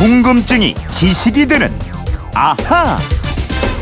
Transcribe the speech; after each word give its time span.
궁금증이 0.00 0.74
지식이 0.90 1.46
되는 1.46 1.70
아하. 2.34 2.96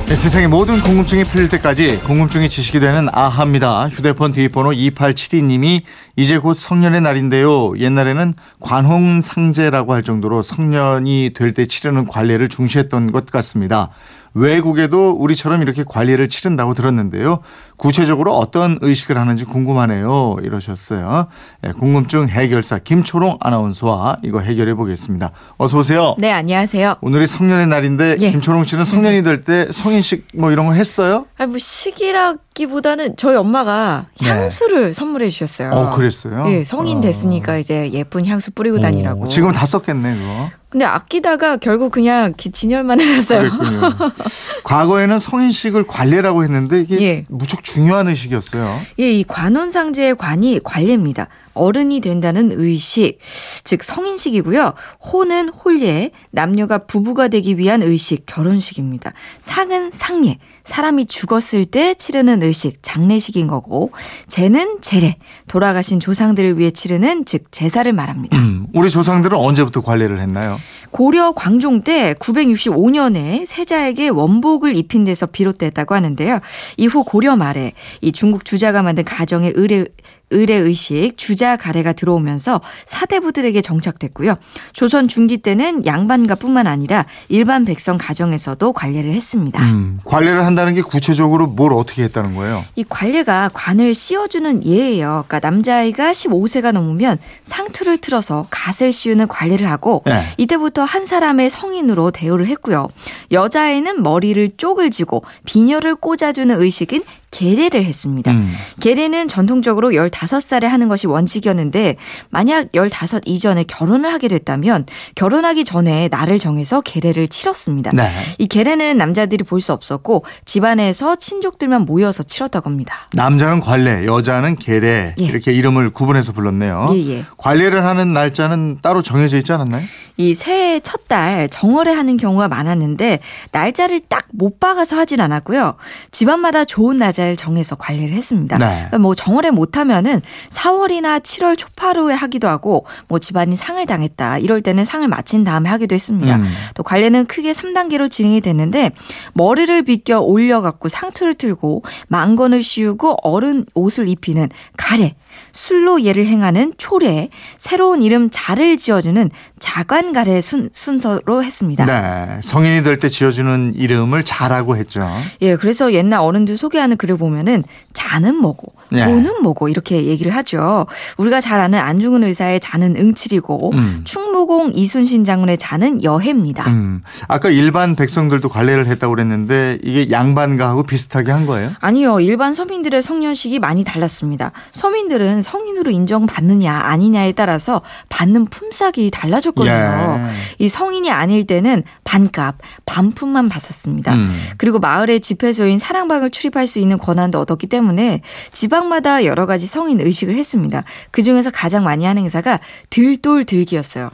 네, 0.07 0.17
세상의 0.17 0.49
모든 0.49 0.81
궁금증이 0.81 1.23
풀릴 1.23 1.49
때까지 1.49 2.01
궁금증이 2.01 2.49
지식이 2.49 2.81
되는 2.81 3.09
아하입니다. 3.13 3.89
휴대폰 3.89 4.33
뒷번호 4.33 4.71
2872님이 4.71 5.83
이제 6.17 6.39
곧 6.39 6.55
성년의 6.55 7.03
날인데요. 7.03 7.79
옛날에는 7.79 8.35
관홍상제라고 8.59 9.95
할 9.95 10.03
정도로 10.03 10.43
성년이 10.43 11.35
될 11.37 11.55
때 11.55 11.67
치르는 11.67 12.09
관례를 12.09 12.49
중시했던 12.49 13.13
것 13.13 13.27
같습니다. 13.27 13.91
외국에도 14.39 15.11
우리처럼 15.11 15.63
이렇게 15.63 15.85
관리를 15.87 16.29
치른다고 16.29 16.75
들었는데요. 16.75 17.41
구체적으로 17.77 18.35
어떤 18.37 18.79
의식을 18.81 19.19
하는지 19.19 19.45
궁금하네요. 19.45 20.37
이러셨어요. 20.43 21.27
네, 21.63 21.73
궁금증 21.73 22.29
해결사 22.29 22.79
김초롱 22.79 23.39
아나운서와 23.41 24.19
이거 24.23 24.41
해결해 24.41 24.75
보겠습니다. 24.75 25.33
어서 25.57 25.79
오세요. 25.79 26.15
네, 26.19 26.31
안녕하세요. 26.33 26.97
오늘이 27.01 27.27
성년의 27.27 27.67
날인데 27.67 28.17
예. 28.21 28.31
김초롱 28.31 28.65
씨는 28.65 28.85
성년이 28.85 29.23
될 29.23 29.39
때 29.45 29.69
성인식 29.71 30.27
뭐 30.35 30.51
이런 30.51 30.67
거 30.67 30.73
했어요? 30.73 31.27
아니, 31.39 31.51
뭐, 31.51 31.59
시기라 31.59 32.35
기보다는 32.59 33.15
저희 33.17 33.37
엄마가 33.37 34.07
네. 34.21 34.29
향수를 34.29 34.93
선물해 34.93 35.31
주셨어요. 35.31 35.71
어, 35.71 35.91
그랬어요? 35.91 36.45
예, 36.49 36.65
성인 36.65 36.99
어. 36.99 37.01
됐으니까 37.01 37.57
이제 37.57 37.89
예쁜 37.93 38.27
향수 38.27 38.51
뿌리고 38.51 38.81
다니라고. 38.81 39.23
오, 39.23 39.29
지금 39.29 39.53
다 39.53 39.65
썼겠네, 39.65 40.15
그거. 40.15 40.51
근데 40.69 40.85
아끼다가 40.85 41.57
결국 41.59 41.93
그냥 41.93 42.35
기- 42.37 42.51
진열만 42.51 43.01
해놨어요. 43.01 43.49
과거에는 44.65 45.19
성인식을 45.21 45.87
관례라고 45.87 46.43
했는데 46.43 46.81
이게 46.81 47.01
예. 47.03 47.25
무척 47.29 47.63
중요한 47.63 48.09
의식이었어요. 48.09 48.81
예, 48.99 49.13
이 49.13 49.23
관혼상제의 49.25 50.17
관이 50.17 50.61
관례입니다. 50.65 51.29
어른이 51.59 52.01
된다는 52.01 52.51
의식, 52.53 53.19
즉 53.65 53.83
성인식이고요. 53.83 54.75
호는 55.13 55.49
혼례, 55.49 56.11
남녀가 56.31 56.79
부부가 56.87 57.29
되기 57.29 57.59
위한 57.59 57.83
의식, 57.83 58.25
결혼식입니다. 58.27 59.13
상은 59.41 59.91
상례, 59.93 60.39
사람이 60.65 61.07
죽었을 61.07 61.65
때 61.65 61.95
치르는 61.95 62.43
의식, 62.43 62.83
장례식인 62.83 63.47
거고, 63.47 63.91
제는 64.29 64.79
제례, 64.81 65.17
돌아가신 65.49 66.01
조상들을 66.01 66.59
위해 66.59 66.71
치르는 66.71 67.25
즉 67.25 67.51
제사를 67.51 67.91
말합니다. 67.93 68.39
음, 68.39 68.67
우리 68.75 68.91
조상들은 68.91 69.37
언제부터 69.37 69.81
관례를 69.81 70.21
했나요? 70.21 70.59
고려 70.91 71.33
광종 71.33 71.83
때 71.83 72.15
965년에 72.15 73.47
세자에게 73.47 74.09
원복을 74.09 74.77
입힌 74.77 75.05
데서 75.05 75.27
비롯됐다고 75.27 75.95
하는데요. 75.95 76.41
이후 76.77 77.05
고려 77.05 77.37
말에 77.37 77.73
이 78.01 78.13
중국 78.13 78.45
주자가 78.45 78.83
만든 78.83 79.05
가정의 79.05 79.53
의례 79.55 79.87
의례 80.31 80.55
의식 80.55 81.13
주자 81.17 81.57
가래가 81.57 81.93
들어오면서 81.93 82.61
사대부들에게 82.87 83.61
정착됐고요. 83.61 84.37
조선 84.73 85.09
중기 85.09 85.39
때는 85.39 85.87
양반가뿐만 85.87 86.67
아니라 86.67 87.07
일반 87.29 87.65
백성 87.65 87.99
가정에서도 87.99 88.73
관례를 88.73 89.13
했습니다. 89.13 89.63
음, 89.63 90.01
관례를 90.05 90.45
한다는 90.45 90.75
게 90.75 90.83
구체적으로 90.83 91.47
뭘 91.47 91.73
어떻게 91.73 92.03
했다는 92.05 92.35
거예요? 92.35 92.65
이 92.77 92.85
관례가 92.89 93.51
관을 93.53 93.95
씌워주는 93.95 94.65
예예요. 94.65 95.25
그러니까 95.27 95.41
남자아이가 95.41 96.13
15세가 96.13 96.73
넘으면 96.73 97.19
상투를 97.45 97.99
틀어서 97.99 98.47
갓을 98.51 98.93
씌우는 98.93 99.29
관례를 99.29 99.71
하고 99.71 100.03
네. 100.07 100.23
이때부터 100.37 100.85
한 100.85 101.07
사람의 101.07 101.51
성인으로 101.51 102.11
대우를 102.11 102.47
했고요. 102.47 102.89
여자아이는 103.33 104.03
머리를 104.03 104.51
쪽을 104.57 104.91
지고 104.91 105.23
비녀를 105.45 105.95
꽂아주는 105.97 106.61
의식인 106.61 107.03
계례를 107.31 107.85
했습니다. 107.85 108.31
음. 108.33 108.51
계례는 108.81 109.29
전통적으로 109.29 109.91
15살에 109.91 110.65
하는 110.65 110.89
것이 110.89 111.07
원칙이었는데 111.07 111.97
만약 112.31 112.69
15 112.75 113.21
이전에 113.27 113.65
결혼을 113.65 114.13
하게 114.13 114.29
됐다면 114.29 114.87
결혼하기 115.15 115.65
전에 115.65 116.09
날을 116.09 116.39
정해서 116.39 116.81
계례를 116.81 117.29
치렀습니다. 117.29 117.91
네. 117.93 118.09
이 118.39 118.47
계례는 118.47 118.97
남자들이 118.97 119.45
볼 119.45 119.59
수 119.59 119.73
없었고 119.73 120.25
집안에서 120.45 121.17
친족들만 121.17 121.83
모여서 121.85 122.23
치렀다고 122.23 122.71
합니다. 122.71 123.09
남자는 123.13 123.61
관례, 123.61 124.07
여자는 124.07 124.55
계례 124.55 125.15
예. 125.21 125.25
이렇게 125.25 125.53
이름을 125.53 125.91
구분해서 125.91 126.33
불렀네요. 126.33 126.91
예, 126.93 127.09
예. 127.09 127.25
관례를 127.37 127.85
하는 127.85 128.13
날짜는 128.13 128.79
따로 128.83 129.03
정해져 129.03 129.37
있지 129.39 129.53
않았나요? 129.53 129.83
이 130.17 130.35
새해 130.37 130.79
첫 130.81 130.99
달 131.09 131.49
정월에 131.49 131.91
하는 131.91 132.19
경우가 132.19 132.49
많았는데 132.49 133.21
날짜를 133.51 134.01
딱 134.09 134.27
못 134.31 134.61
박아서 134.61 134.95
하진 134.95 135.23
않았고요. 135.23 135.77
집안마다 136.11 136.67
좋은 136.67 136.99
날 136.99 137.15
짜를 137.19 137.37
정해서 137.37 137.75
관리를 137.75 138.15
했습니다. 138.15 138.59
네. 138.59 138.65
그러니까 138.67 138.99
뭐 138.99 139.15
정월에 139.15 139.51
못하면은 139.51 140.23
4월이나 140.51 141.21
7월 141.21 141.59
초파루에 141.59 142.15
하기도 142.15 142.49
하고 142.49 142.87
뭐 143.09 143.19
집안이 143.19 143.57
상을 143.57 143.85
당했다 143.85 144.39
이럴 144.39 144.63
때는 144.63 144.85
상을 144.85 145.07
마친 145.09 145.43
다음에 145.43 145.69
하기도 145.69 145.95
했습니다. 145.95 146.37
음. 146.37 146.45
또 146.75 146.83
관례는 146.85 147.27
크게 147.27 147.51
3단계로 147.51 148.09
진행이 148.11 148.41
됐는데 148.41 148.93
머리를 149.35 149.83
빗겨 149.83 150.21
올려갖고 150.21 150.89
상투를 150.89 151.35
틀고 151.35 151.83
망건을 152.07 152.63
씌우고 152.63 153.17
어른 153.23 153.67
옷을 153.75 154.09
입히는 154.09 154.49
가래 154.77 155.17
술로 155.53 156.03
예를 156.03 156.27
행하는 156.27 156.73
초례, 156.79 157.29
새로운 157.57 158.03
이름 158.03 158.29
자를 158.31 158.77
지어주는 158.77 159.31
자관가래 159.59 160.41
순, 160.41 160.69
순서로 160.73 161.43
했습니다. 161.43 161.85
네. 161.87 162.41
성인이 162.43 162.83
될 162.83 162.99
때 162.99 163.09
지어주는 163.09 163.75
이름을 163.77 164.25
자라고 164.25 164.77
했죠. 164.77 165.09
예, 165.41 165.57
그래서 165.57 165.93
옛날 165.93 166.21
어른들 166.21 166.57
소개하는 166.57 166.97
글을 166.97 167.17
보면은 167.17 167.63
자는 167.93 168.37
뭐고, 168.37 168.73
예. 168.93 169.05
도는 169.05 169.43
뭐고 169.43 169.69
이렇게 169.69 170.05
얘기를 170.07 170.35
하죠. 170.35 170.87
우리가 171.17 171.41
잘 171.41 171.61
아는 171.61 171.79
안중근 171.79 172.25
의사의 172.25 172.61
자는 172.61 172.97
응칠이고, 172.97 173.71
음. 173.75 174.01
충무공 174.05 174.73
이순신 174.75 175.25
장군의 175.25 175.59
자는 175.59 176.03
여해입니다. 176.03 176.69
음. 176.69 177.03
아까 177.29 177.51
일반 177.51 177.95
백성들도 177.95 178.49
관례를 178.49 178.87
했다고 178.89 179.15
그랬는데 179.15 179.79
이게 179.85 180.11
양반가하고 180.11 180.85
비슷하게 180.85 181.31
한 181.31 181.47
거예요? 181.47 181.73
아니요, 181.81 182.21
일반 182.21 182.55
서민들의 182.55 183.03
성년식이 183.03 183.59
많이 183.59 183.85
달랐습니다. 183.85 184.53
서민들은 184.73 185.28
성인으로 185.43 185.91
인정받느냐 185.91 186.73
아니냐에 186.73 187.33
따라서 187.33 187.83
받는 188.09 188.47
품삯이 188.47 189.11
달라졌거든요. 189.11 189.73
예. 189.73 190.65
이 190.65 190.69
성인이 190.69 191.11
아닐 191.11 191.47
때는 191.47 191.85
반값, 192.05 192.57
반품만 192.87 193.49
받았습니다. 193.49 194.15
음. 194.15 194.33
그리고 194.57 194.79
마을의 194.79 195.21
집회소인 195.21 195.79
사랑방을 195.79 196.31
출입할 196.31 196.67
수 196.67 196.79
있는 196.79 196.99
권한도 196.99 197.41
얻었기 197.41 197.67
때문에 197.67 198.23
지방마다 198.53 199.25
여러 199.25 199.47
가지 199.47 199.67
성인 199.67 200.01
의식을 200.01 200.37
했습니다. 200.37 200.85
그 201.11 201.23
중에서 201.23 201.51
가장 201.51 201.85
많이 201.85 202.05
하는 202.05 202.23
행사가 202.23 202.61
들돌 202.91 203.45
들기였어요. 203.45 204.11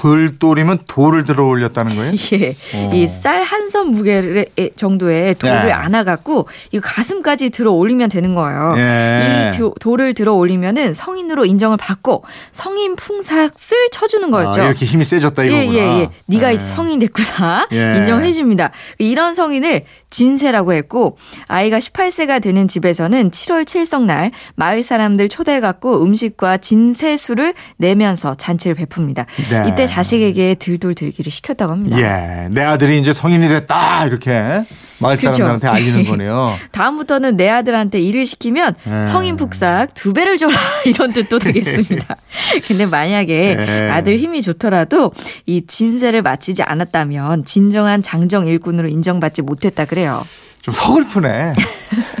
들돌이면 0.00 0.80
돌을 0.86 1.24
들어 1.24 1.44
올렸다는 1.46 1.96
거예요? 1.96 2.12
예. 2.32 2.54
어. 2.74 2.90
이쌀 2.94 3.42
한 3.42 3.66
선 3.66 3.90
무게 3.90 4.44
정도의 4.76 5.34
돌을 5.34 5.54
예. 5.66 5.72
안아갖고 5.72 6.46
이 6.70 6.78
가슴까지 6.78 7.50
들어 7.50 7.72
올리면 7.72 8.08
되는 8.10 8.34
거예요. 8.36 8.74
예. 8.78 9.50
이 9.52 9.56
도- 9.58 9.74
돌을 9.80 10.14
들어 10.14 10.34
올리면은 10.34 10.94
성인으로 10.94 11.44
인정을 11.46 11.76
받고 11.78 12.22
성인 12.52 12.94
풍삭을 12.94 13.50
쳐주는 13.90 14.30
거였죠. 14.30 14.62
아, 14.62 14.66
이렇게 14.66 14.86
힘이 14.86 15.04
세졌다 15.04 15.42
이거구나. 15.42 15.64
예, 15.64 15.74
예, 15.74 16.00
예. 16.02 16.08
네가 16.26 16.50
예. 16.50 16.54
이제 16.54 16.64
성인 16.64 17.00
됐구나. 17.00 17.66
예. 17.72 17.96
인정해 17.98 18.30
줍니다. 18.30 18.70
이런 18.98 19.34
성인을 19.34 19.84
진세라고 20.10 20.72
했고 20.74 21.18
아이가 21.48 21.78
18세가 21.78 22.40
되는 22.40 22.68
집에서는 22.68 23.30
7월 23.32 23.64
7성날 23.64 24.30
마을 24.54 24.82
사람들 24.84 25.28
초대해 25.28 25.58
갖고 25.60 26.02
음식과 26.04 26.58
진세수를 26.58 27.54
내면서 27.78 28.34
잔치를 28.34 28.76
베풉니다. 28.76 29.26
네. 29.50 29.68
이때 29.68 29.85
자식에게 29.86 30.54
들돌 30.54 30.94
들기를 30.94 31.30
시켰다고 31.30 31.72
합니다. 31.72 31.98
예, 31.98 32.48
내 32.50 32.62
아들이 32.62 32.98
이제 32.98 33.12
성인이 33.12 33.48
됐다 33.48 34.06
이렇게 34.06 34.64
마을 34.98 35.16
그쵸. 35.16 35.30
사람들한테 35.30 35.68
알리는 35.68 36.04
거네요. 36.10 36.54
다음부터는 36.72 37.36
내 37.36 37.48
아들한테 37.50 38.00
일을 38.00 38.24
시키면 38.26 38.74
예. 38.88 39.02
성인 39.04 39.36
북삭 39.36 39.94
두 39.94 40.12
배를 40.12 40.38
줘라 40.38 40.54
이런 40.86 41.12
뜻도 41.12 41.38
되겠습니다. 41.38 42.16
근데 42.66 42.86
만약에 42.86 43.56
예. 43.58 43.90
아들 43.90 44.16
힘이 44.18 44.42
좋더라도 44.42 45.12
이 45.44 45.66
진세를 45.66 46.22
마치지 46.22 46.62
않았다면 46.62 47.44
진정한 47.44 48.02
장정 48.02 48.46
일꾼으로 48.46 48.88
인정받지 48.88 49.42
못했다 49.42 49.84
그래요. 49.84 50.24
좀 50.62 50.72
서글프네. 50.74 51.52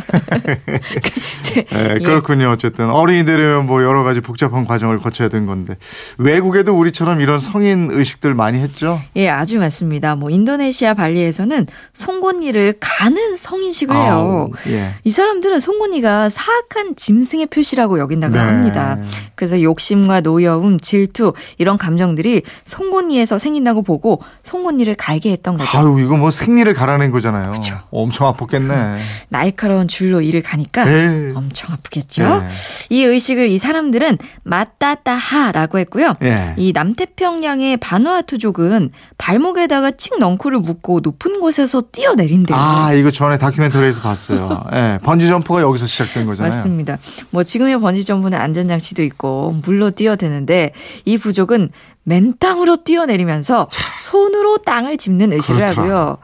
제- 1.42 1.64
예, 1.72 1.94
예. 1.94 1.98
그렇군요. 1.98 2.50
어쨌든 2.50 2.90
어린이 2.90 3.24
되려면 3.24 3.66
뭐 3.66 3.82
여러 3.82 4.02
가지 4.02 4.20
복잡한 4.20 4.64
과정을 4.64 4.98
거쳐야 4.98 5.28
되는 5.28 5.46
건데 5.46 5.76
외국에도 6.18 6.76
우리처럼 6.78 7.20
이런 7.20 7.40
성인 7.40 7.88
의식들 7.90 8.34
많이 8.34 8.58
했죠. 8.60 9.00
예, 9.16 9.28
아주 9.28 9.58
많습니다. 9.58 10.14
뭐 10.14 10.30
인도네시아 10.30 10.94
발리에서는 10.94 11.66
송곳니를 11.92 12.74
가는 12.80 13.36
성인식을 13.36 13.94
해요. 13.96 14.12
아우, 14.12 14.50
예. 14.68 14.94
이 15.04 15.10
사람들은 15.10 15.60
송곳니가 15.60 16.28
사악한 16.28 16.96
짐승의 16.96 17.46
표시라고 17.46 17.98
여긴다고 17.98 18.34
네. 18.34 18.38
합니다. 18.40 18.98
그래서 19.34 19.60
욕심과 19.60 20.20
노여움, 20.20 20.78
질투 20.80 21.32
이런 21.58 21.78
감정들이 21.78 22.42
송곳니에서 22.64 23.38
생긴다고 23.38 23.82
보고 23.82 24.20
송곳니를 24.42 24.94
갈게 24.94 25.30
했던 25.32 25.56
거죠. 25.56 25.78
아유 25.78 25.96
이거 26.00 26.16
뭐 26.16 26.30
생리를 26.30 26.72
갈아낸 26.74 27.10
거잖아요. 27.10 27.52
그쵸. 27.52 27.78
엄청 27.90 28.32
아팠겠네. 28.32 28.96
날카로운 29.28 29.88
줄 29.88 30.05
줄로 30.06 30.20
일을 30.20 30.40
가니까 30.42 30.84
네. 30.84 31.32
엄청 31.34 31.72
아프겠죠. 31.72 32.22
네. 32.22 32.46
이 32.90 33.02
의식을 33.02 33.48
이 33.48 33.58
사람들은 33.58 34.18
마따따하라고 34.44 35.78
했고요. 35.80 36.14
예. 36.22 36.54
이 36.56 36.72
남태평양의 36.72 37.78
바누아투족은 37.78 38.92
발목에다가 39.18 39.90
칡 39.90 40.18
넝쿨을 40.20 40.60
묶고 40.60 41.00
높은 41.00 41.40
곳에서 41.40 41.82
뛰어내린대요. 41.90 42.56
아, 42.56 42.92
이거 42.92 43.10
전에 43.10 43.36
다큐멘터리에서 43.38 44.00
봤어요. 44.02 44.64
예. 44.74 44.98
번지 45.02 45.26
점프가 45.26 45.60
여기서 45.62 45.86
시작된 45.86 46.26
거잖아요. 46.26 46.50
맞습니다. 46.50 46.98
뭐 47.30 47.42
지금의 47.42 47.80
번지 47.80 48.04
점프는 48.04 48.38
안전장치도 48.38 49.02
있고 49.02 49.56
물로 49.64 49.90
뛰어드는데 49.90 50.70
이 51.04 51.18
부족은 51.18 51.70
맨땅으로 52.10 52.84
뛰어내리면서 52.84 53.68
손으로 54.00 54.58
땅을 54.58 54.96
짚는 54.96 55.32
의식을 55.32 55.56
그렇더라. 55.56 55.82
하고요. 55.82 56.18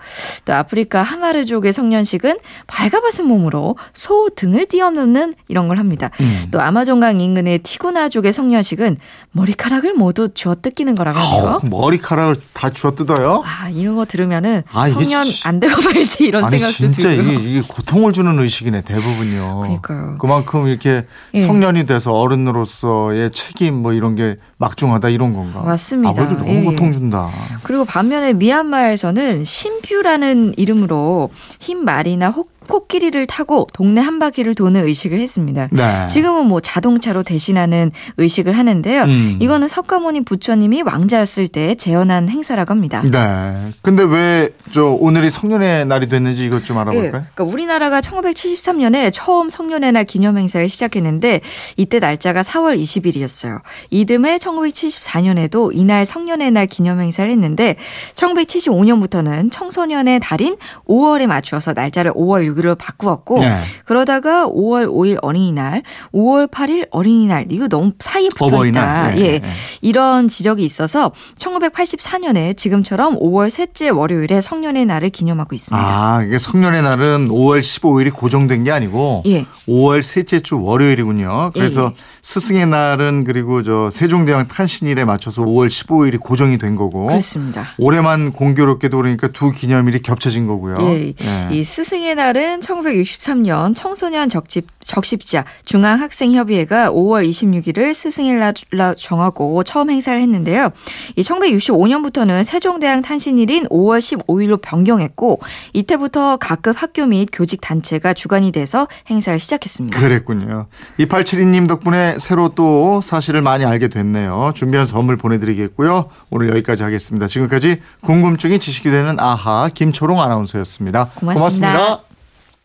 또 0.45 0.55
아프리카 0.55 1.03
하마르족의 1.03 1.73
성년식은 1.73 2.39
발가벗은 2.69 3.27
몸으로 3.27 3.77
소 3.93 4.29
등을 4.35 4.67
뛰어넘는 4.67 5.35
이런 5.49 5.67
걸 5.67 5.79
합니다. 5.79 6.11
음. 6.21 6.45
또 6.53 6.61
아마존강 6.61 7.21
인근의 7.21 7.59
티구나족의 7.61 8.33
성년식은 8.33 8.97
머리카락을 9.33 9.95
모두 9.95 10.29
쥐어 10.33 10.55
뜯기는 10.63 10.95
거라고 10.95 11.19
하고요. 11.19 11.61
머리카락을 11.69 12.37
다 12.53 12.71
쥐어 12.71 12.93
뜯어요? 12.95 13.43
아 13.45 13.69
이런 13.71 13.97
거 13.97 14.05
들으면은 14.05 14.63
아, 14.73 14.87
성년 14.89 15.25
진- 15.25 15.49
안 15.49 15.59
되고 15.59 15.83
말지 15.83 16.25
이런 16.25 16.45
아니 16.45 16.59
생각도 16.59 16.77
진짜 16.77 17.09
들고요. 17.09 17.33
이게, 17.41 17.51
이게 17.51 17.61
고통을 17.67 18.13
주는 18.13 18.39
의식이네 18.39 18.83
대부분요. 18.83 19.59
그러니까요. 19.63 20.19
그만큼 20.19 20.69
이렇게 20.69 21.07
예. 21.35 21.41
성년이 21.41 21.87
돼서 21.87 22.13
어른으로서의 22.13 23.33
책임 23.33 23.83
뭐 23.83 23.93
이런 23.93 24.15
게 24.15 24.37
막중하다 24.59 25.09
이런 25.09 25.35
건가? 25.35 25.72
맞습니다. 25.73 26.23
아무래도 26.23 26.39
너무 26.41 26.51
예, 26.53 26.61
예. 26.61 26.65
고통 26.65 26.93
준다. 26.93 27.31
그리고 27.63 27.85
반면에 27.85 28.33
미얀마에서는 28.35 29.45
신뷰라는 29.45 30.55
이름으로 30.57 31.31
흰 31.61 31.85
말이나 31.85 32.29
혹- 32.31 32.52
코끼리를 32.73 33.27
타고 33.27 33.67
동네 33.75 34.01
한 34.01 34.19
바퀴를 34.19 34.55
도는 34.55 34.87
의식을 34.87 35.21
했습니다. 35.21 35.69
네. 35.73 36.07
지금은 36.07 36.47
뭐 36.47 36.59
자동차로 36.59 37.23
대신하는 37.23 37.93
의식을 38.17 38.57
하는데요. 38.57 39.03
음. 39.03 39.37
이거는 39.41 39.69
석가모니 39.69 40.23
부처님이 40.25 40.81
왕자였을 40.81 41.49
때 41.49 41.75
재현한 41.75 42.31
행사라고 42.31 42.71
합니다. 42.71 43.03
네. 43.03 43.73
근데 43.83 44.03
왜 44.03 44.49
저 44.73 44.87
오늘이 44.87 45.31
성년의 45.31 45.85
날이 45.87 46.09
됐는지 46.09 46.47
이것 46.47 46.65
좀 46.65 46.79
예, 46.79 46.81
알아볼까요? 46.81 47.11
그러니까 47.35 47.45
우리나라가 47.45 48.01
1973년에 48.01 49.11
처음 49.13 49.51
성년의 49.51 49.93
날 49.93 50.05
기념 50.05 50.39
행사를 50.39 50.67
시작했는데 50.67 51.43
이때 51.77 51.99
날짜가 51.99 52.41
4월 52.41 52.81
20일이었어요. 52.81 53.61
이듬해 53.91 54.37
1974년에도 54.37 55.71
이날 55.75 56.07
성년의 56.07 56.53
날 56.53 56.67
기념 56.67 57.01
행사를 57.01 57.31
했는데 57.31 57.77
1975년부터는 58.15 59.53
청소년의 59.53 60.21
달인 60.21 60.57
5월에 60.89 61.27
맞추어서 61.27 61.75
날짜를 61.75 62.13
5월 62.13 62.51
6일 62.51 62.62
로 62.63 62.75
바꾸었고 62.77 63.41
네. 63.41 63.59
그러다가 63.85 64.47
5월 64.47 64.87
5일 64.87 65.19
어린이날, 65.21 65.83
5월 66.15 66.49
8일 66.49 66.87
어린이날 66.91 67.47
이거 67.51 67.67
너무 67.67 67.93
사이에 67.99 68.29
붙어 68.29 68.65
있다. 68.65 69.09
네, 69.09 69.21
예. 69.21 69.39
네. 69.41 69.49
이런 69.81 70.29
지적이 70.29 70.65
있어서 70.65 71.11
1984년에 71.39 72.57
지금처럼 72.57 73.19
5월 73.19 73.51
셋째 73.51 73.89
월요일에 73.89 74.41
성년의 74.41 74.87
날을 74.87 75.11
기념하고 75.11 75.55
있습니다. 75.55 75.85
아, 75.85 76.23
이게 76.23 76.39
성년의 76.39 76.83
날은 76.83 77.29
5월 77.29 77.61
15일이 77.61 78.13
고정된 78.13 78.65
게 78.65 78.71
아니고 78.71 79.25
예. 79.27 79.45
5월 79.69 80.03
셋째 80.03 80.41
주 80.41 80.63
월요일이군요. 80.63 81.51
그래서 81.55 81.83
예, 81.83 81.87
예. 81.87 81.95
스승의 82.23 82.67
날은 82.67 83.25
그리고 83.25 83.63
저 83.63 83.91
세종대왕 83.91 84.47
탄신일에 84.47 85.05
맞춰서 85.05 85.43
5월 85.43 85.67
15일이 85.67 86.21
고정이 86.21 86.59
된 86.59 86.77
거고 86.77 87.07
그렇습니다. 87.07 87.75
올해만 87.79 88.33
공교롭게도 88.33 88.97
그러니까 88.97 89.29
두 89.29 89.51
기념일이 89.51 90.01
겹쳐진 90.01 90.47
거고요. 90.47 90.77
예. 90.83 91.09
예. 91.09 91.49
이 91.51 91.65
스승의 91.65 92.15
날은 92.15 92.42
1963년 92.61 93.75
청소년 93.75 94.29
적집, 94.29 94.67
적십자 94.81 95.45
중앙학생협의회가 95.65 96.91
5월 96.91 97.29
26일을 97.29 97.95
스승일로 97.95 98.53
정하고 98.97 99.63
처음 99.65 99.91
행사를 99.91 100.21
했는데요. 100.21 100.71
이 101.17 101.23
1965년부터는 101.23 102.45
세종대왕 102.45 103.03
탄신일인 103.03 103.67
5월 103.67 103.99
15일로 103.99 104.61
변경했고 104.61 105.41
이때부터 105.73 106.37
각급 106.37 106.81
학교 106.81 107.07
및 107.07 107.29
교직 107.33 107.61
단체가 107.61 108.15
주관이 108.15 108.53
돼서 108.53 108.89
행사를 109.09 109.39
시작했습니다. 109.39 109.99
그랬군요. 109.99 110.67
2872님 110.99 111.69
덕분에 111.69 112.17
새로 112.19 112.51
또 112.51 113.01
사실을 113.03 113.43
많이 113.43 113.65
알게 113.65 113.89
됐네요. 113.89 114.53
준비한 114.55 114.87
선물 114.87 115.17
보내드리겠고요. 115.17 116.09
오늘 116.31 116.51
여기까지 116.51 116.83
하겠습니다. 116.83 117.27
지금까지 117.27 117.81
궁금증이 118.03 118.59
지식이 118.59 118.91
되는 118.91 119.19
아하 119.19 119.69
김초롱 119.73 120.21
아나운서였습니다 120.21 121.11
고맙습니다. 121.15 121.35
고맙습니다. 121.35 122.12